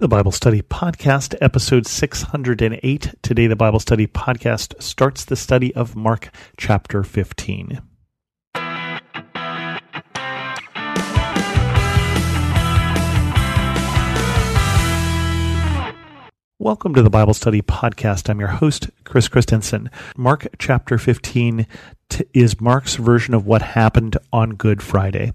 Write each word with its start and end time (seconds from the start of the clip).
The 0.00 0.08
Bible 0.08 0.32
Study 0.32 0.62
Podcast, 0.62 1.34
episode 1.42 1.86
608. 1.86 3.14
Today, 3.20 3.46
the 3.46 3.54
Bible 3.54 3.78
Study 3.78 4.06
Podcast 4.06 4.82
starts 4.82 5.26
the 5.26 5.36
study 5.36 5.74
of 5.74 5.94
Mark 5.94 6.30
chapter 6.56 7.02
15. 7.02 7.82
Welcome 16.58 16.94
to 16.94 17.02
the 17.02 17.10
Bible 17.10 17.34
Study 17.34 17.60
Podcast. 17.60 18.30
I'm 18.30 18.40
your 18.40 18.48
host, 18.48 18.88
Chris 19.04 19.28
Christensen. 19.28 19.90
Mark 20.16 20.46
chapter 20.58 20.96
15 20.96 21.66
t- 22.08 22.24
is 22.32 22.58
Mark's 22.58 22.94
version 22.94 23.34
of 23.34 23.44
what 23.44 23.60
happened 23.60 24.16
on 24.32 24.54
Good 24.54 24.82
Friday. 24.82 25.34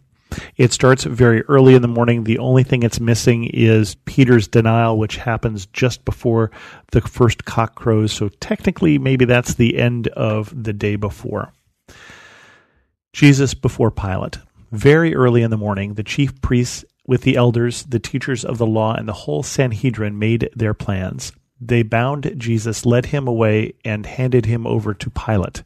It 0.57 0.73
starts 0.73 1.03
very 1.03 1.41
early 1.43 1.75
in 1.75 1.81
the 1.81 1.87
morning. 1.87 2.23
The 2.23 2.39
only 2.39 2.63
thing 2.63 2.83
it's 2.83 2.99
missing 2.99 3.45
is 3.45 3.95
Peter's 4.05 4.47
denial, 4.47 4.97
which 4.97 5.17
happens 5.17 5.65
just 5.67 6.05
before 6.05 6.51
the 6.91 7.01
first 7.01 7.45
cock 7.45 7.75
crows. 7.75 8.11
So 8.11 8.29
technically, 8.29 8.97
maybe 8.97 9.25
that's 9.25 9.55
the 9.55 9.77
end 9.77 10.07
of 10.09 10.63
the 10.63 10.73
day 10.73 10.95
before. 10.95 11.53
Jesus 13.13 13.53
before 13.53 13.91
Pilate. 13.91 14.37
Very 14.71 15.15
early 15.15 15.41
in 15.41 15.51
the 15.51 15.57
morning, 15.57 15.93
the 15.93 16.03
chief 16.03 16.41
priests 16.41 16.83
with 17.07 17.21
the 17.21 17.37
elders, 17.37 17.83
the 17.83 17.99
teachers 17.99 18.43
of 18.43 18.57
the 18.57 18.65
law, 18.65 18.93
and 18.93 19.07
the 19.07 19.13
whole 19.13 19.43
Sanhedrin 19.43 20.19
made 20.19 20.49
their 20.55 20.73
plans. 20.73 21.31
They 21.61 21.83
bound 21.83 22.33
Jesus, 22.37 22.85
led 22.85 23.07
him 23.07 23.27
away, 23.27 23.73
and 23.85 24.05
handed 24.05 24.45
him 24.45 24.67
over 24.67 24.93
to 24.93 25.09
Pilate. 25.09 25.63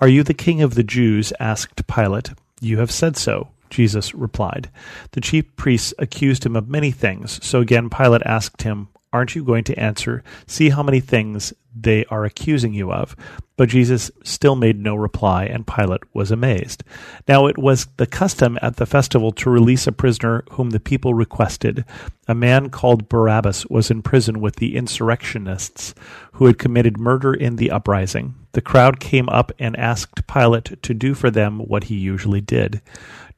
Are 0.00 0.08
you 0.08 0.22
the 0.22 0.34
king 0.34 0.62
of 0.62 0.74
the 0.74 0.82
Jews? 0.82 1.32
asked 1.40 1.86
Pilate. 1.86 2.30
You 2.60 2.78
have 2.78 2.90
said 2.90 3.16
so. 3.16 3.48
Jesus 3.70 4.14
replied. 4.14 4.70
The 5.12 5.20
chief 5.20 5.56
priests 5.56 5.94
accused 5.98 6.44
him 6.44 6.56
of 6.56 6.68
many 6.68 6.90
things. 6.90 7.44
So 7.44 7.60
again, 7.60 7.90
Pilate 7.90 8.22
asked 8.24 8.62
him, 8.62 8.88
Aren't 9.12 9.34
you 9.34 9.42
going 9.42 9.64
to 9.64 9.78
answer? 9.78 10.22
See 10.46 10.68
how 10.68 10.82
many 10.82 11.00
things 11.00 11.54
they 11.82 12.04
are 12.06 12.24
accusing 12.24 12.74
you 12.74 12.92
of. 12.92 13.16
But 13.56 13.68
Jesus 13.68 14.10
still 14.22 14.54
made 14.54 14.78
no 14.78 14.94
reply, 14.94 15.44
and 15.44 15.66
Pilate 15.66 16.02
was 16.14 16.30
amazed. 16.30 16.84
Now 17.26 17.46
it 17.46 17.58
was 17.58 17.86
the 17.96 18.06
custom 18.06 18.58
at 18.62 18.76
the 18.76 18.86
festival 18.86 19.32
to 19.32 19.50
release 19.50 19.86
a 19.86 19.92
prisoner 19.92 20.44
whom 20.52 20.70
the 20.70 20.78
people 20.78 21.14
requested. 21.14 21.84
A 22.28 22.34
man 22.34 22.70
called 22.70 23.08
Barabbas 23.08 23.66
was 23.66 23.90
in 23.90 24.02
prison 24.02 24.40
with 24.40 24.56
the 24.56 24.76
insurrectionists 24.76 25.94
who 26.32 26.46
had 26.46 26.58
committed 26.58 26.98
murder 26.98 27.34
in 27.34 27.56
the 27.56 27.70
uprising. 27.70 28.34
The 28.52 28.60
crowd 28.60 29.00
came 29.00 29.28
up 29.28 29.50
and 29.58 29.76
asked 29.76 30.26
Pilate 30.26 30.80
to 30.82 30.94
do 30.94 31.14
for 31.14 31.30
them 31.30 31.58
what 31.58 31.84
he 31.84 31.96
usually 31.96 32.40
did. 32.40 32.80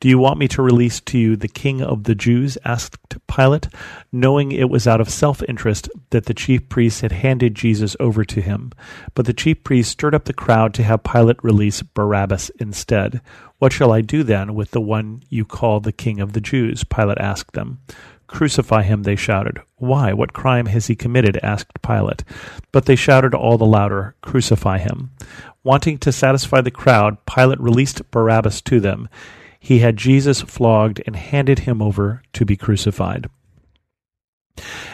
Do 0.00 0.08
you 0.08 0.18
want 0.18 0.38
me 0.38 0.48
to 0.48 0.62
release 0.62 0.98
to 1.02 1.18
you 1.18 1.36
the 1.36 1.46
king 1.46 1.82
of 1.82 2.04
the 2.04 2.14
Jews? 2.14 2.56
asked 2.64 3.18
Pilate, 3.26 3.68
knowing 4.10 4.50
it 4.50 4.70
was 4.70 4.86
out 4.86 4.98
of 4.98 5.10
self 5.10 5.42
interest 5.46 5.90
that 6.08 6.24
the 6.24 6.32
chief 6.32 6.70
priests 6.70 7.02
had 7.02 7.12
handed 7.12 7.54
Jesus 7.54 7.98
over 8.00 8.24
to 8.24 8.40
him. 8.40 8.72
But 9.14 9.26
the 9.26 9.34
chief 9.34 9.62
priests 9.62 9.92
stirred 9.92 10.14
up 10.14 10.24
the 10.24 10.32
crowd 10.32 10.72
to 10.74 10.82
have 10.84 11.04
Pilate 11.04 11.44
release 11.44 11.82
Barabbas 11.82 12.50
instead. 12.58 13.20
What 13.58 13.74
shall 13.74 13.92
I 13.92 14.00
do 14.00 14.22
then 14.22 14.54
with 14.54 14.70
the 14.70 14.80
one 14.80 15.22
you 15.28 15.44
call 15.44 15.80
the 15.80 15.92
king 15.92 16.18
of 16.18 16.32
the 16.32 16.40
Jews? 16.40 16.82
Pilate 16.82 17.18
asked 17.18 17.52
them. 17.52 17.80
Crucify 18.26 18.84
him, 18.84 19.02
they 19.02 19.16
shouted. 19.16 19.60
Why? 19.76 20.14
What 20.14 20.32
crime 20.32 20.64
has 20.64 20.86
he 20.86 20.96
committed? 20.96 21.38
asked 21.42 21.82
Pilate. 21.82 22.24
But 22.72 22.86
they 22.86 22.96
shouted 22.96 23.34
all 23.34 23.58
the 23.58 23.66
louder, 23.66 24.14
Crucify 24.22 24.78
him. 24.78 25.10
Wanting 25.62 25.98
to 25.98 26.10
satisfy 26.10 26.62
the 26.62 26.70
crowd, 26.70 27.18
Pilate 27.26 27.60
released 27.60 28.10
Barabbas 28.10 28.62
to 28.62 28.80
them 28.80 29.06
he 29.60 29.78
had 29.78 29.96
Jesus 29.96 30.40
flogged 30.40 31.02
and 31.06 31.14
handed 31.14 31.60
him 31.60 31.80
over 31.80 32.22
to 32.32 32.44
be 32.44 32.56
crucified. 32.56 33.28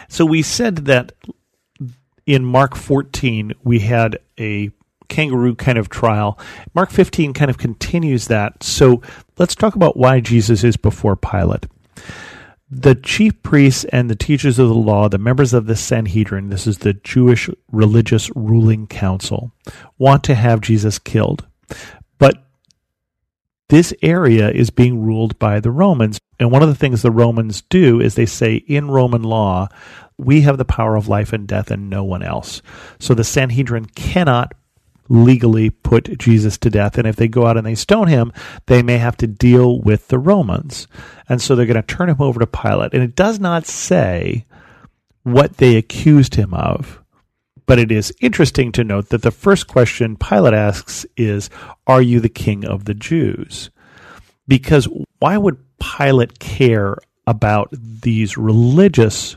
So 0.09 0.25
we 0.25 0.41
said 0.41 0.85
that 0.85 1.13
in 2.25 2.43
Mark 2.45 2.75
14, 2.75 3.53
we 3.63 3.79
had 3.79 4.19
a 4.37 4.69
kangaroo 5.07 5.55
kind 5.55 5.77
of 5.77 5.89
trial. 5.89 6.37
Mark 6.75 6.91
15 6.91 7.33
kind 7.33 7.49
of 7.49 7.57
continues 7.57 8.27
that. 8.27 8.61
So 8.61 9.01
let's 9.37 9.55
talk 9.55 9.75
about 9.75 9.97
why 9.97 10.19
Jesus 10.19 10.63
is 10.63 10.75
before 10.77 11.15
Pilate. 11.15 11.65
The 12.69 12.95
chief 12.95 13.41
priests 13.43 13.85
and 13.85 14.09
the 14.09 14.15
teachers 14.15 14.59
of 14.59 14.67
the 14.67 14.75
law, 14.75 15.07
the 15.07 15.17
members 15.17 15.53
of 15.53 15.67
the 15.67 15.77
Sanhedrin, 15.77 16.49
this 16.49 16.67
is 16.67 16.79
the 16.79 16.93
Jewish 16.93 17.49
religious 17.71 18.29
ruling 18.35 18.87
council, 18.87 19.53
want 19.97 20.25
to 20.25 20.35
have 20.35 20.59
Jesus 20.59 20.99
killed. 20.99 21.47
But 22.19 22.43
this 23.69 23.93
area 24.01 24.49
is 24.49 24.69
being 24.69 25.01
ruled 25.01 25.37
by 25.39 25.59
the 25.59 25.71
Romans. 25.71 26.19
And 26.39 26.51
one 26.51 26.63
of 26.63 26.69
the 26.69 26.75
things 26.75 27.01
the 27.01 27.11
Romans 27.11 27.63
do 27.63 27.99
is 27.99 28.15
they 28.15 28.25
say 28.25 28.55
in 28.55 28.89
Roman 28.89 29.23
law, 29.23 29.67
we 30.17 30.41
have 30.41 30.57
the 30.57 30.65
power 30.65 30.95
of 30.95 31.07
life 31.07 31.33
and 31.33 31.47
death 31.47 31.69
and 31.69 31.89
no 31.89 32.03
one 32.03 32.23
else. 32.23 32.61
So 32.99 33.13
the 33.13 33.23
Sanhedrin 33.23 33.85
cannot 33.85 34.53
legally 35.09 35.69
put 35.69 36.17
Jesus 36.17 36.57
to 36.59 36.69
death. 36.69 36.97
And 36.97 37.07
if 37.07 37.15
they 37.15 37.27
go 37.27 37.45
out 37.45 37.57
and 37.57 37.65
they 37.65 37.75
stone 37.75 38.07
him, 38.07 38.31
they 38.65 38.81
may 38.81 38.97
have 38.97 39.17
to 39.17 39.27
deal 39.27 39.79
with 39.79 40.07
the 40.07 40.19
Romans. 40.19 40.87
And 41.29 41.41
so 41.41 41.55
they're 41.55 41.65
going 41.65 41.81
to 41.81 41.95
turn 41.95 42.09
him 42.09 42.21
over 42.21 42.39
to 42.39 42.47
Pilate. 42.47 42.93
And 42.93 43.03
it 43.03 43.15
does 43.15 43.39
not 43.39 43.65
say 43.65 44.45
what 45.23 45.57
they 45.57 45.75
accused 45.75 46.35
him 46.35 46.53
of. 46.53 47.03
But 47.67 47.79
it 47.79 47.91
is 47.91 48.13
interesting 48.21 48.71
to 48.71 48.83
note 48.83 49.09
that 49.09 49.21
the 49.21 49.29
first 49.29 49.67
question 49.67 50.15
Pilate 50.15 50.53
asks 50.53 51.05
is, 51.15 51.49
Are 51.85 52.01
you 52.01 52.19
the 52.19 52.29
king 52.29 52.65
of 52.65 52.85
the 52.85 52.95
Jews? 52.95 53.69
Because 54.47 54.87
why 55.19 55.37
would 55.37 55.63
Pilate 55.77 56.39
care 56.39 56.97
about 57.27 57.69
these 57.71 58.37
religious 58.37 59.35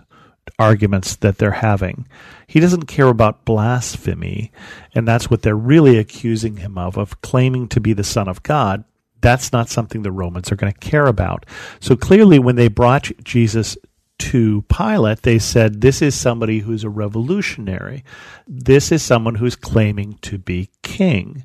arguments 0.60 1.16
that 1.16 1.38
they're 1.38 1.50
having? 1.50 2.06
He 2.46 2.60
doesn't 2.60 2.86
care 2.86 3.08
about 3.08 3.44
blasphemy, 3.44 4.52
and 4.94 5.06
that's 5.06 5.28
what 5.28 5.42
they're 5.42 5.56
really 5.56 5.98
accusing 5.98 6.58
him 6.58 6.78
of, 6.78 6.96
of 6.96 7.20
claiming 7.22 7.66
to 7.68 7.80
be 7.80 7.92
the 7.92 8.04
Son 8.04 8.28
of 8.28 8.44
God. 8.44 8.84
That's 9.20 9.52
not 9.52 9.68
something 9.68 10.02
the 10.02 10.12
Romans 10.12 10.50
are 10.50 10.56
going 10.56 10.72
to 10.72 10.78
care 10.78 11.06
about. 11.06 11.46
So 11.80 11.96
clearly, 11.96 12.38
when 12.38 12.56
they 12.56 12.68
brought 12.68 13.10
Jesus 13.24 13.76
to 14.20 14.62
Pilate, 14.68 15.22
they 15.22 15.38
said, 15.38 15.80
This 15.80 16.02
is 16.02 16.14
somebody 16.14 16.60
who's 16.60 16.84
a 16.84 16.90
revolutionary. 16.90 18.04
This 18.46 18.92
is 18.92 19.02
someone 19.02 19.36
who's 19.36 19.56
claiming 19.56 20.18
to 20.22 20.38
be 20.38 20.70
king. 20.82 21.44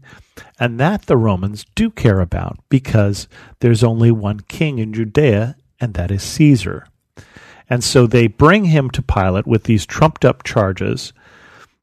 And 0.59 0.79
that 0.79 1.05
the 1.05 1.17
Romans 1.17 1.65
do 1.75 1.89
care 1.89 2.19
about 2.19 2.59
because 2.69 3.27
there's 3.59 3.83
only 3.83 4.11
one 4.11 4.41
king 4.41 4.79
in 4.79 4.93
Judea, 4.93 5.55
and 5.79 5.93
that 5.93 6.11
is 6.11 6.21
Caesar. 6.23 6.85
And 7.69 7.83
so 7.83 8.05
they 8.05 8.27
bring 8.27 8.65
him 8.65 8.89
to 8.91 9.01
Pilate 9.01 9.47
with 9.47 9.63
these 9.63 9.85
trumped 9.85 10.25
up 10.25 10.43
charges. 10.43 11.13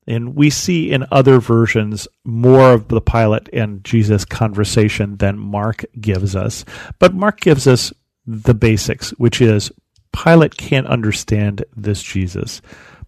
And 0.07 0.37
we 0.37 0.51
see 0.51 0.91
in 0.91 1.07
other 1.11 1.41
versions 1.41 2.07
more 2.25 2.73
of 2.73 2.89
the 2.89 3.01
Pilate 3.01 3.49
and 3.53 3.83
Jesus 3.83 4.25
conversation 4.25 5.17
than 5.17 5.39
Mark 5.39 5.85
gives 6.01 6.37
us. 6.37 6.65
But 6.99 7.15
Mark 7.15 7.41
gives 7.41 7.67
us 7.67 7.93
the 8.27 8.55
basics, 8.55 9.11
which 9.13 9.41
is 9.41 9.73
Pilate 10.13 10.57
can't 10.57 10.87
understand 10.87 11.65
this 11.77 12.03
Jesus. 12.03 12.61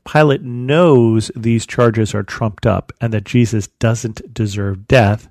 Pilate 0.04 0.42
knows 0.42 1.30
these 1.34 1.66
charges 1.66 2.14
are 2.14 2.22
trumped 2.22 2.66
up 2.66 2.92
and 3.00 3.12
that 3.12 3.24
Jesus 3.24 3.68
doesn't 3.68 4.34
deserve 4.34 4.86
death, 4.86 5.28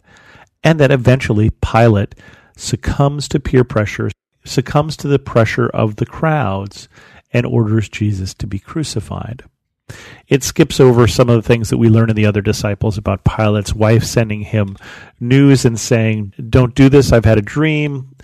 and 0.63 0.79
that 0.79 0.91
eventually 0.91 1.49
Pilate 1.49 2.15
succumbs 2.57 3.27
to 3.29 3.39
peer 3.39 3.63
pressure, 3.63 4.09
succumbs 4.43 4.97
to 4.97 5.07
the 5.07 5.19
pressure 5.19 5.67
of 5.67 5.97
the 5.97 6.05
crowds, 6.05 6.87
and 7.31 7.45
orders 7.45 7.89
Jesus 7.89 8.33
to 8.35 8.47
be 8.47 8.59
crucified. 8.59 9.43
It 10.27 10.43
skips 10.43 10.79
over 10.79 11.07
some 11.07 11.29
of 11.29 11.35
the 11.35 11.47
things 11.47 11.69
that 11.69 11.77
we 11.77 11.89
learn 11.89 12.09
in 12.09 12.15
the 12.15 12.25
other 12.25 12.41
disciples 12.41 12.97
about 12.97 13.25
Pilate's 13.25 13.73
wife 13.73 14.03
sending 14.03 14.41
him 14.41 14.77
news 15.19 15.65
and 15.65 15.79
saying, 15.79 16.33
Don't 16.49 16.73
do 16.73 16.89
this, 16.89 17.11
I've 17.11 17.25
had 17.25 17.37
a 17.37 17.43
dream. 17.43 18.15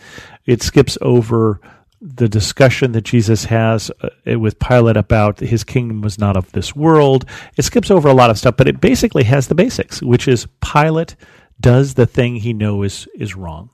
It 0.45 0.63
skips 0.63 0.97
over 1.01 1.59
the 2.01 2.29
discussion 2.29 2.93
that 2.93 3.01
Jesus 3.01 3.45
has 3.45 3.91
uh, 4.01 4.39
with 4.39 4.59
Pilate 4.59 4.97
about 4.97 5.39
his 5.39 5.63
kingdom 5.63 6.01
was 6.01 6.17
not 6.17 6.37
of 6.37 6.51
this 6.51 6.75
world. 6.75 7.25
It 7.57 7.63
skips 7.63 7.91
over 7.91 8.07
a 8.07 8.13
lot 8.13 8.29
of 8.29 8.37
stuff, 8.37 8.55
but 8.57 8.67
it 8.67 8.79
basically 8.79 9.23
has 9.23 9.47
the 9.47 9.55
basics, 9.55 10.01
which 10.01 10.27
is 10.27 10.47
Pilate 10.61 11.15
does 11.59 11.95
the 11.95 12.05
thing 12.05 12.37
he 12.37 12.53
knows 12.53 13.07
is 13.15 13.35
wrong. 13.35 13.69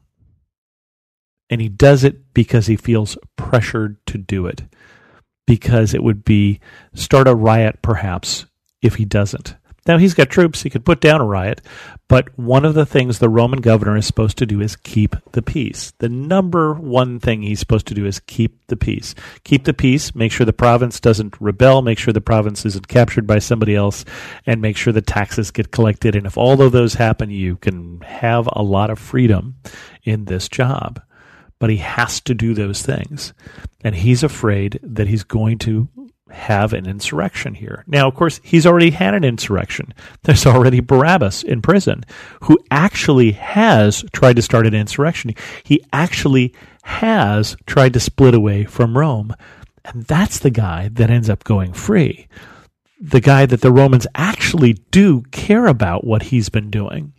And 1.50 1.62
he 1.62 1.70
does 1.70 2.04
it 2.04 2.34
because 2.34 2.66
he 2.66 2.76
feels 2.76 3.18
pressured 3.36 4.04
to 4.08 4.18
do 4.18 4.48
it, 4.48 4.64
because 5.46 5.94
it 5.94 6.04
would 6.04 6.26
be 6.26 6.60
start 6.96 7.28
a 7.28 7.36
riot 7.36 7.84
perhaps 7.84 8.48
if 8.82 8.96
he 8.96 9.06
doesn't. 9.06 9.56
Now, 9.88 10.00
he's 10.00 10.16
got 10.16 10.32
troops, 10.32 10.64
he 10.64 10.70
could 10.72 10.84
put 10.84 11.00
down 11.00 11.22
a 11.22 11.26
riot, 11.26 11.62
but 12.08 12.38
one 12.40 12.66
of 12.66 12.74
the 12.74 12.88
things 12.88 13.20
the 13.20 13.30
Roman 13.30 13.62
governor 13.62 13.96
is 13.96 14.08
supposed 14.08 14.38
to 14.40 14.46
do 14.46 14.60
is 14.60 14.76
keep 14.76 15.16
the 15.34 15.44
peace. 15.44 15.94
The 16.00 16.10
number 16.10 16.74
one 16.74 17.20
thing 17.20 17.44
he's 17.44 17.60
supposed 17.60 17.86
to 17.88 17.94
do 17.94 18.06
is 18.06 18.20
keep 18.20 18.66
the 18.68 18.76
peace. 18.76 19.14
Keep 19.44 19.66
the 19.66 19.74
peace, 19.74 20.16
make 20.16 20.32
sure 20.32 20.46
the 20.46 20.54
province 20.54 21.00
doesn't 21.00 21.40
rebel, 21.40 21.84
make 21.84 22.00
sure 22.00 22.14
the 22.14 22.22
province 22.22 22.66
isn't 22.66 22.88
captured 22.88 23.28
by 23.28 23.38
somebody 23.38 23.76
else, 23.76 24.06
and 24.48 24.60
make 24.60 24.76
sure 24.76 24.92
the 24.92 25.02
taxes 25.02 25.52
get 25.52 25.72
collected. 25.72 26.16
And 26.16 26.26
if 26.26 26.36
all 26.38 26.62
of 26.62 26.72
those 26.72 26.96
happen, 26.96 27.30
you 27.30 27.58
can 27.58 28.02
have 28.02 28.50
a 28.54 28.64
lot 28.64 28.90
of 28.90 28.98
freedom 28.98 29.56
in 30.04 30.26
this 30.26 30.50
job. 30.50 31.00
But 31.60 31.70
he 31.70 31.78
has 31.78 32.20
to 32.22 32.34
do 32.34 32.54
those 32.54 32.82
things. 32.82 33.34
And 33.84 33.96
he's 33.96 34.24
afraid 34.24 34.80
that 34.84 35.08
he's 35.08 35.24
going 35.24 35.60
to 35.60 35.88
have 36.36 36.74
an 36.74 36.86
insurrection 36.88 37.56
here. 37.56 37.84
Now, 37.88 38.08
of 38.08 38.16
course, 38.16 38.40
he's 38.44 38.66
already 38.66 38.92
had 38.92 39.14
an 39.14 39.24
insurrection. 39.24 39.94
There's 40.24 40.46
already 40.46 40.80
Barabbas 40.80 41.44
in 41.44 41.62
prison 41.62 42.04
who 42.44 42.60
actually 42.70 43.32
has 43.32 44.04
tried 44.14 44.36
to 44.36 44.42
start 44.42 44.68
an 44.68 44.74
insurrection. 44.74 45.34
He 45.64 45.84
actually 45.92 46.54
has 46.84 47.56
tried 47.66 47.94
to 47.94 48.00
split 48.00 48.36
away 48.36 48.66
from 48.66 48.98
Rome. 48.98 49.34
And 49.86 50.04
that's 50.04 50.40
the 50.40 50.52
guy 50.52 50.90
that 50.94 51.10
ends 51.10 51.30
up 51.30 51.44
going 51.44 51.74
free. 51.74 52.28
The 53.00 53.22
guy 53.22 53.46
that 53.46 53.62
the 53.62 53.72
Romans 53.72 54.08
actually 54.16 54.74
do 54.92 55.22
care 55.32 55.68
about 55.68 56.06
what 56.06 56.24
he's 56.24 56.50
been 56.50 56.70
doing. 56.70 57.14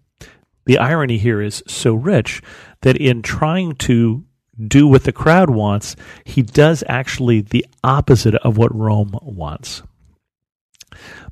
The 0.64 0.78
irony 0.78 1.18
here 1.18 1.40
is 1.40 1.62
so 1.66 1.94
rich 1.94 2.42
that 2.82 2.96
in 2.96 3.22
trying 3.22 3.76
to 3.76 4.24
do 4.64 4.86
what 4.86 5.04
the 5.04 5.12
crowd 5.12 5.50
wants, 5.50 5.96
he 6.24 6.42
does 6.42 6.82
actually 6.88 7.40
the 7.40 7.66
opposite 7.84 8.34
of 8.36 8.56
what 8.56 8.74
Rome 8.74 9.18
wants. 9.22 9.82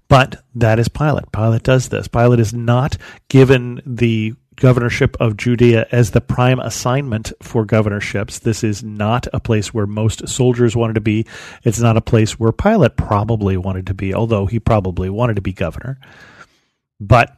But 0.08 0.44
that 0.54 0.78
is 0.78 0.88
Pilate. 0.88 1.32
Pilate 1.32 1.62
does 1.62 1.88
this. 1.88 2.08
Pilate 2.08 2.40
is 2.40 2.52
not 2.52 2.96
given 3.28 3.80
the 3.86 4.34
governorship 4.56 5.16
of 5.18 5.36
Judea 5.36 5.86
as 5.90 6.10
the 6.10 6.20
prime 6.20 6.60
assignment 6.60 7.32
for 7.42 7.64
governorships. 7.64 8.38
This 8.38 8.62
is 8.62 8.82
not 8.82 9.26
a 9.32 9.40
place 9.40 9.74
where 9.74 9.86
most 9.86 10.28
soldiers 10.28 10.76
wanted 10.76 10.94
to 10.94 11.00
be. 11.00 11.26
It's 11.62 11.80
not 11.80 11.96
a 11.96 12.02
place 12.02 12.38
where 12.38 12.52
Pilate 12.52 12.96
probably 12.96 13.56
wanted 13.56 13.86
to 13.88 13.94
be, 13.94 14.14
although 14.14 14.46
he 14.46 14.60
probably 14.60 15.10
wanted 15.10 15.36
to 15.36 15.42
be 15.42 15.52
governor. 15.52 15.98
But 17.00 17.36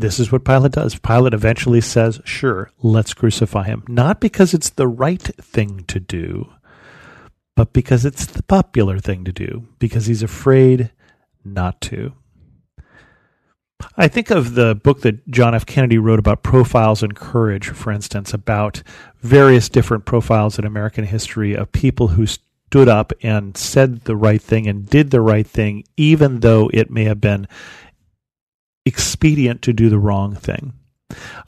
this 0.00 0.20
is 0.20 0.30
what 0.30 0.44
Pilate 0.44 0.72
does. 0.72 0.98
Pilate 0.98 1.34
eventually 1.34 1.80
says, 1.80 2.20
Sure, 2.24 2.70
let's 2.82 3.14
crucify 3.14 3.64
him. 3.64 3.84
Not 3.88 4.20
because 4.20 4.54
it's 4.54 4.70
the 4.70 4.88
right 4.88 5.22
thing 5.22 5.84
to 5.88 6.00
do, 6.00 6.52
but 7.56 7.72
because 7.72 8.04
it's 8.04 8.26
the 8.26 8.42
popular 8.42 8.98
thing 8.98 9.24
to 9.24 9.32
do, 9.32 9.66
because 9.78 10.06
he's 10.06 10.22
afraid 10.22 10.90
not 11.44 11.80
to. 11.82 12.12
I 13.96 14.08
think 14.08 14.30
of 14.30 14.54
the 14.54 14.74
book 14.74 15.02
that 15.02 15.28
John 15.28 15.54
F. 15.54 15.66
Kennedy 15.66 15.98
wrote 15.98 16.18
about 16.18 16.42
profiles 16.42 17.02
in 17.02 17.12
courage, 17.12 17.68
for 17.68 17.92
instance, 17.92 18.34
about 18.34 18.82
various 19.20 19.68
different 19.68 20.04
profiles 20.04 20.58
in 20.58 20.64
American 20.64 21.04
history 21.04 21.54
of 21.54 21.70
people 21.70 22.08
who 22.08 22.26
stood 22.26 22.88
up 22.88 23.12
and 23.22 23.56
said 23.56 24.00
the 24.00 24.16
right 24.16 24.42
thing 24.42 24.66
and 24.66 24.88
did 24.88 25.10
the 25.10 25.20
right 25.20 25.46
thing, 25.46 25.84
even 25.96 26.40
though 26.40 26.70
it 26.72 26.90
may 26.90 27.04
have 27.04 27.20
been 27.20 27.46
expedient 28.88 29.62
to 29.62 29.72
do 29.72 29.88
the 29.88 29.98
wrong 29.98 30.34
thing. 30.34 30.72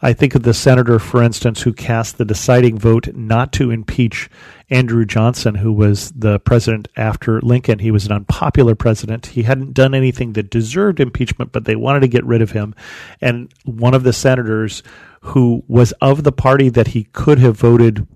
I 0.00 0.14
think 0.14 0.34
of 0.34 0.42
the 0.42 0.54
senator, 0.54 0.98
for 0.98 1.22
instance, 1.22 1.60
who 1.62 1.74
cast 1.74 2.16
the 2.16 2.24
deciding 2.24 2.78
vote 2.78 3.14
not 3.14 3.52
to 3.54 3.70
impeach 3.70 4.30
Andrew 4.70 5.04
Johnson, 5.04 5.56
who 5.56 5.72
was 5.72 6.10
the 6.12 6.40
president 6.40 6.88
after 6.96 7.40
Lincoln. 7.42 7.78
He 7.78 7.90
was 7.90 8.06
an 8.06 8.12
unpopular 8.12 8.74
president. 8.74 9.26
He 9.26 9.42
hadn't 9.42 9.74
done 9.74 9.94
anything 9.94 10.32
that 10.32 10.50
deserved 10.50 10.98
impeachment, 10.98 11.52
but 11.52 11.66
they 11.66 11.76
wanted 11.76 12.00
to 12.00 12.08
get 12.08 12.24
rid 12.24 12.40
of 12.40 12.52
him. 12.52 12.74
And 13.20 13.52
one 13.64 13.92
of 13.92 14.02
the 14.02 14.14
senators 14.14 14.82
who 15.22 15.62
was 15.68 15.92
of 16.00 16.22
the 16.22 16.32
party 16.32 16.70
that 16.70 16.88
he 16.88 17.04
could 17.04 17.38
have 17.38 17.58
voted 17.58 18.06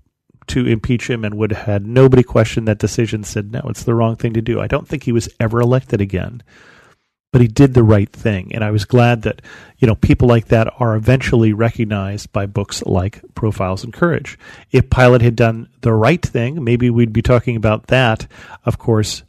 to 0.46 0.66
impeach 0.66 1.10
him 1.10 1.24
and 1.24 1.36
would 1.36 1.52
have 1.52 1.66
had 1.66 1.86
nobody 1.86 2.22
question 2.22 2.64
that 2.64 2.78
decision 2.78 3.22
said, 3.22 3.52
no, 3.52 3.60
it's 3.66 3.84
the 3.84 3.94
wrong 3.94 4.16
thing 4.16 4.32
to 4.32 4.42
do. 4.42 4.60
I 4.60 4.66
don't 4.66 4.88
think 4.88 5.02
he 5.02 5.12
was 5.12 5.28
ever 5.40 5.60
elected 5.60 6.00
again 6.00 6.42
but 7.34 7.40
he 7.40 7.48
did 7.48 7.74
the 7.74 7.82
right 7.82 8.10
thing. 8.10 8.54
And 8.54 8.62
I 8.62 8.70
was 8.70 8.84
glad 8.84 9.22
that, 9.22 9.42
you 9.78 9.88
know, 9.88 9.96
people 9.96 10.28
like 10.28 10.46
that 10.46 10.72
are 10.78 10.94
eventually 10.94 11.52
recognized 11.52 12.32
by 12.32 12.46
books 12.46 12.80
like 12.84 13.22
Profiles 13.34 13.82
in 13.82 13.90
Courage. 13.90 14.38
If 14.70 14.88
Pilate 14.88 15.20
had 15.20 15.34
done 15.34 15.68
the 15.80 15.92
right 15.92 16.22
thing, 16.22 16.62
maybe 16.62 16.90
we'd 16.90 17.12
be 17.12 17.22
talking 17.22 17.56
about 17.56 17.88
that. 17.88 18.28
Of 18.64 18.78
course, 18.78 19.24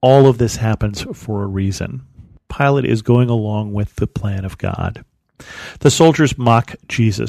all 0.00 0.28
of 0.28 0.38
this 0.38 0.54
happens 0.54 1.02
for 1.12 1.42
a 1.42 1.48
reason. 1.48 2.02
Pilate 2.48 2.84
is 2.84 3.02
going 3.02 3.28
along 3.28 3.72
with 3.72 3.96
the 3.96 4.06
plan 4.06 4.44
of 4.44 4.56
God. 4.56 5.04
The 5.80 5.90
soldiers 5.90 6.38
mock 6.38 6.76
Jesus 6.86 7.28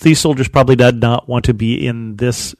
these 0.00 0.20
soldiers 0.20 0.48
probably 0.48 0.76
did 0.76 1.00
not 1.00 1.28
want 1.28 1.44
to 1.46 1.54
be 1.54 1.86
in 1.86 2.16
this 2.16 2.54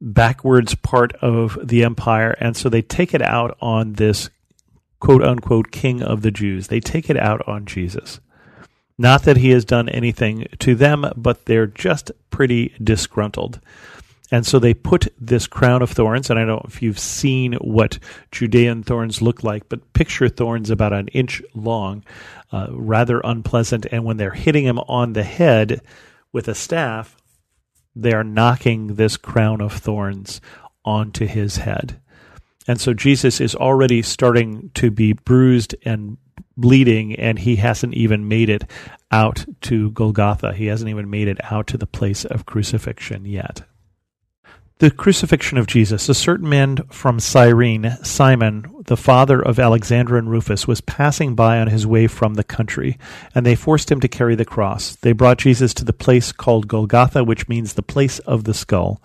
backwards 0.00 0.74
part 0.74 1.12
of 1.14 1.58
the 1.62 1.84
empire, 1.84 2.36
and 2.40 2.56
so 2.56 2.68
they 2.68 2.82
take 2.82 3.14
it 3.14 3.22
out 3.22 3.56
on 3.60 3.94
this 3.94 4.30
quote 5.00 5.22
unquote 5.22 5.70
king 5.70 6.02
of 6.02 6.22
the 6.22 6.30
Jews. 6.30 6.68
They 6.68 6.80
take 6.80 7.10
it 7.10 7.16
out 7.16 7.46
on 7.48 7.66
Jesus. 7.66 8.20
Not 8.98 9.24
that 9.24 9.38
he 9.38 9.50
has 9.50 9.64
done 9.64 9.88
anything 9.88 10.46
to 10.60 10.74
them, 10.74 11.10
but 11.16 11.46
they're 11.46 11.66
just 11.66 12.12
pretty 12.30 12.74
disgruntled. 12.82 13.60
And 14.30 14.46
so 14.46 14.58
they 14.58 14.72
put 14.72 15.12
this 15.20 15.46
crown 15.46 15.82
of 15.82 15.90
thorns, 15.90 16.30
and 16.30 16.38
I 16.38 16.44
don't 16.44 16.62
know 16.62 16.66
if 16.66 16.80
you've 16.80 16.98
seen 16.98 17.52
what 17.54 17.98
Judean 18.30 18.82
thorns 18.82 19.20
look 19.20 19.44
like, 19.44 19.68
but 19.68 19.92
picture 19.92 20.28
thorns 20.28 20.70
about 20.70 20.94
an 20.94 21.08
inch 21.08 21.42
long, 21.54 22.02
uh, 22.50 22.68
rather 22.70 23.20
unpleasant. 23.22 23.86
And 23.92 24.04
when 24.04 24.16
they're 24.16 24.30
hitting 24.30 24.64
him 24.64 24.78
on 24.78 25.12
the 25.12 25.22
head, 25.22 25.82
with 26.32 26.48
a 26.48 26.54
staff, 26.54 27.16
they 27.94 28.12
are 28.12 28.24
knocking 28.24 28.94
this 28.94 29.16
crown 29.16 29.60
of 29.60 29.72
thorns 29.72 30.40
onto 30.84 31.26
his 31.26 31.56
head. 31.58 32.00
And 32.66 32.80
so 32.80 32.94
Jesus 32.94 33.40
is 33.40 33.54
already 33.54 34.02
starting 34.02 34.70
to 34.74 34.90
be 34.90 35.12
bruised 35.12 35.74
and 35.84 36.16
bleeding, 36.56 37.16
and 37.16 37.38
he 37.38 37.56
hasn't 37.56 37.94
even 37.94 38.28
made 38.28 38.48
it 38.48 38.64
out 39.10 39.44
to 39.62 39.90
Golgotha. 39.90 40.52
He 40.52 40.66
hasn't 40.66 40.90
even 40.90 41.10
made 41.10 41.28
it 41.28 41.38
out 41.52 41.66
to 41.68 41.78
the 41.78 41.86
place 41.86 42.24
of 42.24 42.46
crucifixion 42.46 43.24
yet 43.24 43.62
the 44.82 44.90
crucifixion 44.90 45.58
of 45.58 45.68
Jesus, 45.68 46.08
a 46.08 46.14
certain 46.14 46.48
man 46.48 46.76
from 46.90 47.20
Cyrene, 47.20 47.98
Simon, 48.02 48.66
the 48.86 48.96
father 48.96 49.40
of 49.40 49.60
Alexander 49.60 50.18
and 50.18 50.28
Rufus, 50.28 50.66
was 50.66 50.80
passing 50.80 51.36
by 51.36 51.60
on 51.60 51.68
his 51.68 51.86
way 51.86 52.08
from 52.08 52.34
the 52.34 52.42
country, 52.42 52.98
and 53.32 53.46
they 53.46 53.54
forced 53.54 53.92
him 53.92 54.00
to 54.00 54.08
carry 54.08 54.34
the 54.34 54.44
cross. 54.44 54.96
They 54.96 55.12
brought 55.12 55.38
Jesus 55.38 55.72
to 55.74 55.84
the 55.84 55.92
place 55.92 56.32
called 56.32 56.66
Golgotha, 56.66 57.22
which 57.22 57.46
means 57.46 57.74
the 57.74 57.82
place 57.84 58.18
of 58.18 58.42
the 58.42 58.54
skull. 58.54 59.00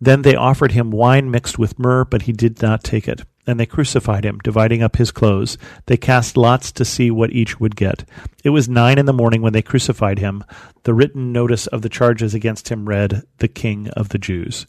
Then 0.00 0.22
they 0.22 0.34
offered 0.34 0.72
him 0.72 0.90
wine 0.90 1.30
mixed 1.30 1.60
with 1.60 1.78
myrrh, 1.78 2.04
but 2.04 2.22
he 2.22 2.32
did 2.32 2.60
not 2.60 2.82
take 2.82 3.06
it. 3.06 3.22
And 3.46 3.60
they 3.60 3.66
crucified 3.66 4.24
him, 4.24 4.40
dividing 4.42 4.82
up 4.82 4.96
his 4.96 5.12
clothes. 5.12 5.56
They 5.86 5.96
cast 5.96 6.36
lots 6.36 6.72
to 6.72 6.84
see 6.84 7.12
what 7.12 7.30
each 7.30 7.60
would 7.60 7.76
get. 7.76 8.02
It 8.42 8.50
was 8.50 8.68
nine 8.68 8.98
in 8.98 9.06
the 9.06 9.12
morning 9.12 9.42
when 9.42 9.52
they 9.52 9.62
crucified 9.62 10.18
him. 10.18 10.42
The 10.82 10.94
written 10.94 11.30
notice 11.30 11.68
of 11.68 11.82
the 11.82 11.88
charges 11.88 12.34
against 12.34 12.68
him 12.68 12.88
read, 12.88 13.22
The 13.38 13.46
King 13.46 13.90
of 13.90 14.08
the 14.08 14.18
Jews. 14.18 14.66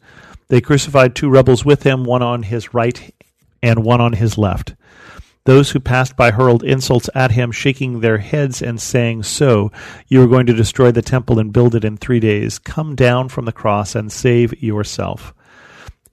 They 0.48 0.62
crucified 0.62 1.16
two 1.16 1.30
rebels 1.30 1.66
with 1.66 1.84
him, 1.84 2.04
one 2.04 2.22
on 2.22 2.44
his 2.44 2.74
right 2.74 3.14
and 3.64 3.84
one 3.84 4.02
on 4.02 4.14
his 4.14 4.38
left. 4.38 4.75
Those 5.46 5.72
who 5.72 5.80
passed 5.80 6.16
by 6.16 6.32
hurled 6.32 6.64
insults 6.64 7.08
at 7.14 7.32
him, 7.32 7.52
shaking 7.52 8.00
their 8.00 8.18
heads 8.18 8.64
and 8.64 8.82
saying, 8.82 9.24
So, 9.24 9.72
you 10.08 10.24
are 10.24 10.28
going 10.28 10.48
to 10.48 10.54
destroy 10.54 10.92
the 10.92 11.04
temple 11.04 11.38
and 11.38 11.54
build 11.54 11.75
it 11.75 11.86
in 11.86 11.98
three 11.98 12.20
days. 12.20 12.58
Come 12.58 12.96
down 12.96 13.30
from 13.30 13.46
the 13.46 13.52
cross 13.52 13.94
and 13.94 14.12
save 14.12 14.62
yourself. 14.62 15.36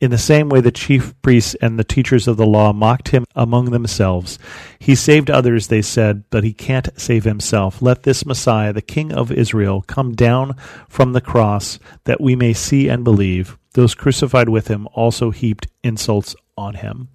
In 0.02 0.10
the 0.10 0.18
same 0.18 0.48
way, 0.48 0.60
the 0.60 0.72
chief 0.72 1.14
priests 1.22 1.54
and 1.62 1.78
the 1.78 1.84
teachers 1.84 2.28
of 2.28 2.36
the 2.36 2.44
law 2.44 2.72
mocked 2.72 3.08
him 3.08 3.24
among 3.36 3.70
themselves. 3.70 4.38
He 4.78 4.94
saved 4.94 5.30
others, 5.30 5.68
they 5.68 5.80
said, 5.80 6.24
but 6.28 6.44
he 6.44 6.52
can't 6.52 6.88
save 7.00 7.24
himself. 7.24 7.80
Let 7.80 8.02
this 8.02 8.26
Messiah, 8.26 8.72
the 8.72 8.82
King 8.82 9.12
of 9.12 9.30
Israel, 9.30 9.80
come 9.80 10.14
down 10.14 10.56
from 10.88 11.12
the 11.12 11.20
cross 11.20 11.78
that 12.04 12.20
we 12.20 12.34
may 12.34 12.52
see 12.52 12.88
and 12.88 13.04
believe. 13.04 13.56
Those 13.74 13.94
crucified 13.94 14.48
with 14.48 14.68
him 14.68 14.88
also 14.92 15.30
heaped 15.30 15.68
insults 15.82 16.36
on 16.56 16.74
him. 16.74 17.08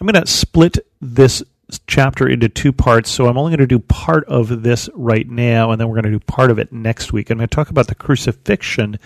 I'm 0.00 0.06
going 0.06 0.22
to 0.22 0.30
split 0.30 0.78
this 1.00 1.42
chapter 1.86 2.28
into 2.28 2.48
two 2.48 2.72
parts, 2.72 3.10
so 3.10 3.26
I'm 3.26 3.38
only 3.38 3.50
going 3.50 3.60
to 3.60 3.66
do 3.66 3.78
part 3.78 4.24
of 4.26 4.62
this 4.62 4.88
right 4.94 5.28
now, 5.28 5.70
and 5.70 5.80
then 5.80 5.88
we're 5.88 6.00
going 6.00 6.12
to 6.12 6.18
do 6.18 6.24
part 6.24 6.50
of 6.50 6.58
it 6.58 6.72
next 6.72 7.12
week. 7.12 7.30
I'm 7.30 7.38
going 7.38 7.48
to 7.48 7.54
talk 7.54 7.70
about 7.70 7.88
the 7.88 7.94
crucifixion 7.94 8.98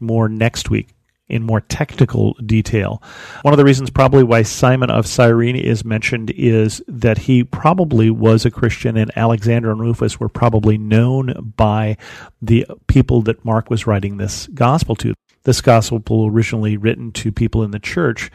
more 0.00 0.28
next 0.28 0.70
week 0.70 0.88
in 1.28 1.42
more 1.42 1.62
technical 1.62 2.34
detail. 2.34 3.02
One 3.42 3.54
of 3.54 3.58
the 3.58 3.64
reasons, 3.64 3.90
probably, 3.90 4.22
why 4.22 4.42
Simon 4.42 4.90
of 4.90 5.06
Cyrene 5.06 5.56
is 5.56 5.84
mentioned 5.84 6.30
is 6.30 6.82
that 6.86 7.18
he 7.18 7.44
probably 7.44 8.10
was 8.10 8.44
a 8.44 8.50
Christian, 8.50 8.96
and 8.96 9.10
Alexander 9.16 9.70
and 9.70 9.80
Rufus 9.80 10.20
were 10.20 10.28
probably 10.28 10.76
known 10.76 11.54
by 11.56 11.96
the 12.42 12.66
people 12.86 13.22
that 13.22 13.44
Mark 13.44 13.70
was 13.70 13.86
writing 13.86 14.16
this 14.16 14.46
gospel 14.48 14.94
to. 14.96 15.14
This 15.44 15.60
gospel 15.60 16.26
originally 16.26 16.76
written 16.76 17.10
to 17.12 17.32
people 17.32 17.62
in 17.64 17.72
the 17.72 17.80
church 17.80 18.30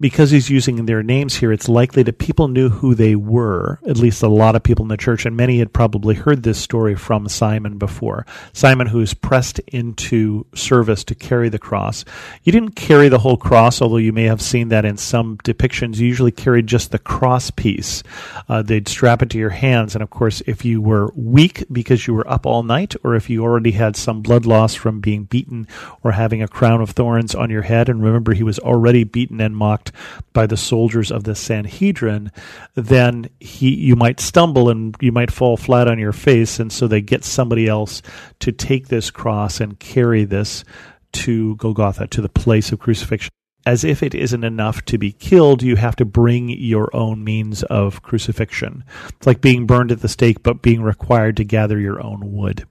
because 0.00 0.30
he's 0.30 0.48
using 0.48 0.86
their 0.86 1.02
names 1.02 1.34
here, 1.34 1.52
it's 1.52 1.68
likely 1.68 2.04
that 2.04 2.18
people 2.18 2.46
knew 2.46 2.68
who 2.68 2.94
they 2.94 3.16
were, 3.16 3.80
at 3.86 3.96
least 3.96 4.22
a 4.22 4.28
lot 4.28 4.54
of 4.54 4.62
people 4.62 4.84
in 4.84 4.88
the 4.88 4.96
church, 4.96 5.26
and 5.26 5.36
many 5.36 5.58
had 5.58 5.72
probably 5.72 6.14
heard 6.14 6.42
this 6.42 6.58
story 6.58 6.94
from 6.94 7.28
Simon 7.28 7.78
before. 7.78 8.24
Simon, 8.52 8.86
who's 8.86 9.12
pressed 9.12 9.58
into 9.60 10.46
service 10.54 11.02
to 11.04 11.14
carry 11.14 11.48
the 11.48 11.58
cross. 11.58 12.04
You 12.44 12.52
didn't 12.52 12.76
carry 12.76 13.08
the 13.08 13.18
whole 13.18 13.36
cross, 13.36 13.82
although 13.82 13.96
you 13.96 14.12
may 14.12 14.24
have 14.24 14.40
seen 14.40 14.68
that 14.68 14.84
in 14.84 14.96
some 14.96 15.36
depictions. 15.38 15.96
You 15.96 16.06
usually 16.06 16.30
carried 16.30 16.68
just 16.68 16.92
the 16.92 16.98
cross 16.98 17.50
piece. 17.50 18.04
Uh, 18.48 18.62
they'd 18.62 18.88
strap 18.88 19.22
it 19.22 19.30
to 19.30 19.38
your 19.38 19.50
hands, 19.50 19.96
and 19.96 20.02
of 20.02 20.10
course, 20.10 20.42
if 20.46 20.64
you 20.64 20.80
were 20.80 21.10
weak 21.16 21.64
because 21.72 22.06
you 22.06 22.14
were 22.14 22.28
up 22.30 22.46
all 22.46 22.62
night, 22.62 22.94
or 23.02 23.16
if 23.16 23.28
you 23.28 23.42
already 23.42 23.72
had 23.72 23.96
some 23.96 24.22
blood 24.22 24.46
loss 24.46 24.74
from 24.76 25.00
being 25.00 25.24
beaten 25.24 25.66
or 26.04 26.12
having 26.12 26.40
a 26.40 26.48
crown 26.48 26.80
of 26.80 26.90
thorns 26.90 27.34
on 27.34 27.50
your 27.50 27.62
head, 27.62 27.88
and 27.88 28.00
remember, 28.00 28.32
he 28.32 28.44
was 28.44 28.60
already 28.60 29.02
beaten 29.02 29.40
and 29.40 29.56
mocked 29.56 29.87
by 30.32 30.46
the 30.46 30.56
soldiers 30.56 31.10
of 31.10 31.24
the 31.24 31.34
Sanhedrin, 31.34 32.30
then 32.74 33.28
he 33.40 33.74
you 33.74 33.96
might 33.96 34.20
stumble 34.20 34.68
and 34.68 34.96
you 35.00 35.12
might 35.12 35.30
fall 35.30 35.56
flat 35.56 35.88
on 35.88 35.98
your 35.98 36.12
face, 36.12 36.60
and 36.60 36.72
so 36.72 36.86
they 36.86 37.00
get 37.00 37.24
somebody 37.24 37.66
else 37.66 38.02
to 38.40 38.52
take 38.52 38.88
this 38.88 39.10
cross 39.10 39.60
and 39.60 39.78
carry 39.78 40.24
this 40.24 40.64
to 41.12 41.56
Golgotha, 41.56 42.06
to 42.08 42.20
the 42.20 42.28
place 42.28 42.72
of 42.72 42.78
crucifixion. 42.78 43.30
As 43.66 43.84
if 43.84 44.02
it 44.02 44.14
isn't 44.14 44.44
enough 44.44 44.84
to 44.86 44.98
be 44.98 45.12
killed, 45.12 45.62
you 45.62 45.76
have 45.76 45.96
to 45.96 46.04
bring 46.04 46.48
your 46.48 46.94
own 46.96 47.22
means 47.22 47.62
of 47.64 48.02
crucifixion. 48.02 48.84
It's 49.08 49.26
like 49.26 49.40
being 49.40 49.66
burned 49.66 49.92
at 49.92 50.00
the 50.00 50.08
stake, 50.08 50.42
but 50.42 50.62
being 50.62 50.80
required 50.82 51.36
to 51.36 51.44
gather 51.44 51.78
your 51.78 52.02
own 52.02 52.32
wood 52.32 52.66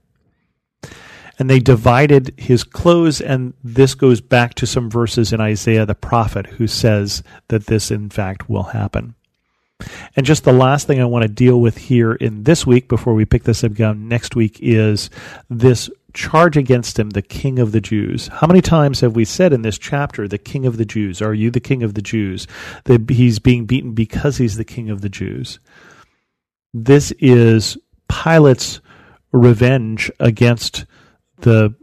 and 1.38 1.48
they 1.48 1.60
divided 1.60 2.34
his 2.36 2.64
clothes. 2.64 3.20
And 3.20 3.54
this 3.62 3.94
goes 3.94 4.20
back 4.20 4.54
to 4.54 4.66
some 4.66 4.90
verses 4.90 5.32
in 5.32 5.40
Isaiah 5.40 5.86
the 5.86 5.94
prophet 5.94 6.46
who 6.46 6.66
says 6.66 7.22
that 7.48 7.66
this, 7.66 7.90
in 7.90 8.10
fact, 8.10 8.48
will 8.48 8.64
happen. 8.64 9.14
And 10.16 10.26
just 10.26 10.42
the 10.44 10.52
last 10.52 10.86
thing 10.86 11.00
I 11.00 11.04
want 11.04 11.22
to 11.22 11.28
deal 11.28 11.60
with 11.60 11.76
here 11.76 12.12
in 12.12 12.42
this 12.42 12.66
week 12.66 12.88
before 12.88 13.14
we 13.14 13.24
pick 13.24 13.44
this 13.44 13.62
up 13.62 13.70
again 13.70 14.08
next 14.08 14.34
week 14.34 14.58
is 14.60 15.08
this 15.48 15.88
charge 16.14 16.56
against 16.56 16.98
him, 16.98 17.10
the 17.10 17.22
king 17.22 17.60
of 17.60 17.70
the 17.70 17.80
Jews. 17.80 18.26
How 18.26 18.48
many 18.48 18.60
times 18.60 19.00
have 19.00 19.14
we 19.14 19.24
said 19.24 19.52
in 19.52 19.62
this 19.62 19.78
chapter, 19.78 20.26
the 20.26 20.38
king 20.38 20.66
of 20.66 20.78
the 20.78 20.84
Jews? 20.84 21.22
Are 21.22 21.34
you 21.34 21.52
the 21.52 21.60
king 21.60 21.84
of 21.84 21.94
the 21.94 22.02
Jews? 22.02 22.48
That 22.84 23.08
he's 23.08 23.38
being 23.38 23.66
beaten 23.66 23.92
because 23.92 24.38
he's 24.38 24.56
the 24.56 24.64
king 24.64 24.90
of 24.90 25.00
the 25.00 25.08
Jews. 25.08 25.60
This 26.74 27.12
is 27.20 27.78
Pilate's 28.08 28.80
revenge 29.30 30.10
against 30.18 30.86
the 31.40 31.74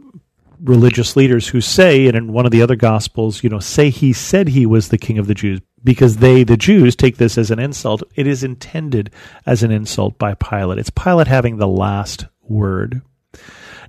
religious 0.60 1.16
leaders 1.16 1.48
who 1.48 1.62
say, 1.62 2.08
and 2.08 2.16
in 2.16 2.34
one 2.34 2.46
of 2.46 2.52
the 2.52 2.62
other 2.62 2.76
gospels, 2.76 3.44
you 3.44 3.50
know, 3.50 3.60
say 3.60 3.90
he 3.90 4.14
said 4.14 4.48
he 4.48 4.66
was 4.66 4.90
the 4.90 4.98
king 4.98 5.18
of 5.18 5.28
the 5.28 5.34
Jews 5.34 5.62
because 5.84 6.18
they, 6.18 6.44
the 6.44 6.58
Jews, 6.58 6.96
take 6.96 7.18
this 7.18 7.38
as 7.38 7.52
an 7.52 7.60
insult. 7.60 8.04
It 8.16 8.28
is 8.28 8.44
intended 8.44 9.12
as 9.46 9.64
an 9.64 9.72
insult 9.72 10.18
by 10.18 10.34
Pilate. 10.34 10.80
It's 10.80 10.90
Pilate 10.90 11.28
having 11.28 11.58
the 11.58 11.68
last 11.68 12.26
word. 12.42 13.02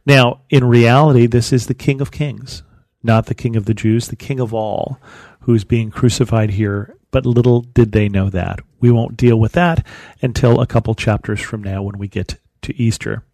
Now, 0.05 0.43
in 0.51 0.65
reality, 0.65 1.27
this 1.27 1.53
is 1.53 1.67
the 1.67 1.75
King 1.75 2.01
of 2.01 2.13
Kings, 2.13 2.63
not 3.03 3.27
the 3.27 3.35
King 3.35 3.57
of 3.57 3.65
the 3.65 3.75
Jews, 3.75 4.09
the 4.09 4.17
King 4.17 4.41
of 4.41 4.53
all, 4.53 5.01
who's 5.41 5.65
being 5.65 5.91
crucified 5.91 6.51
here. 6.51 6.97
But 7.11 7.25
little 7.25 7.63
did 7.63 7.93
they 7.93 8.09
know 8.09 8.29
that. 8.31 8.61
We 8.79 8.91
won't 8.91 9.17
deal 9.17 9.41
with 9.41 9.53
that 9.53 9.87
until 10.21 10.61
a 10.61 10.67
couple 10.67 10.95
chapters 10.95 11.41
from 11.41 11.63
now 11.63 11.83
when 11.83 11.99
we 11.99 12.09
get 12.09 12.37
to 12.63 12.77
Easter. 12.77 13.25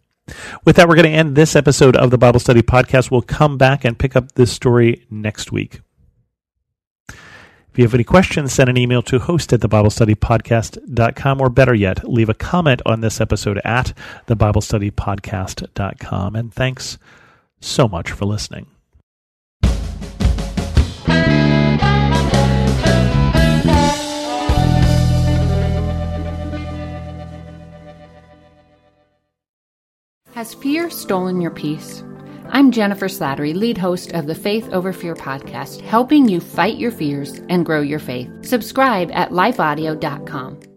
With 0.65 0.77
that, 0.77 0.87
we're 0.87 0.95
going 0.95 1.11
to 1.11 1.17
end 1.17 1.35
this 1.35 1.55
episode 1.55 1.95
of 1.95 2.11
the 2.11 2.17
Bible 2.17 2.39
Study 2.39 2.61
Podcast. 2.61 3.11
We'll 3.11 3.21
come 3.21 3.57
back 3.57 3.83
and 3.83 3.99
pick 3.99 4.15
up 4.15 4.33
this 4.33 4.51
story 4.51 5.05
next 5.09 5.51
week. 5.51 5.81
If 7.09 7.79
you 7.79 7.85
have 7.85 7.95
any 7.95 8.03
questions, 8.03 8.53
send 8.53 8.69
an 8.69 8.77
email 8.77 9.01
to 9.03 9.17
host 9.17 9.51
at 9.51 9.61
thebiblestudypodcast.com, 9.61 11.41
or 11.41 11.49
better 11.49 11.73
yet, 11.73 12.07
leave 12.07 12.29
a 12.29 12.35
comment 12.35 12.83
on 12.85 13.01
this 13.01 13.19
episode 13.19 13.59
at 13.65 13.93
thebiblestudypodcast.com. 14.27 16.35
And 16.35 16.53
thanks 16.53 16.99
so 17.59 17.87
much 17.87 18.11
for 18.11 18.25
listening. 18.25 18.67
Has 30.43 30.53
fear 30.53 30.89
stolen 30.89 31.39
your 31.39 31.51
peace? 31.51 32.03
I'm 32.49 32.69
Jennifer 32.69 33.07
Slattery, 33.07 33.55
lead 33.55 33.77
host 33.77 34.11
of 34.11 34.25
the 34.25 34.35
Faith 34.35 34.67
Over 34.73 34.91
Fear 34.91 35.15
podcast, 35.15 35.79
helping 35.79 36.27
you 36.27 36.41
fight 36.41 36.75
your 36.75 36.91
fears 36.91 37.39
and 37.47 37.65
grow 37.65 37.79
your 37.79 37.97
faith. 37.97 38.29
Subscribe 38.41 39.09
at 39.13 39.29
lifeaudio.com. 39.29 40.72